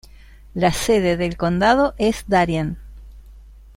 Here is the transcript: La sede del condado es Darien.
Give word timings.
La 0.55 0.73
sede 0.73 1.15
del 1.15 1.37
condado 1.37 1.93
es 1.99 2.23
Darien. 2.27 2.79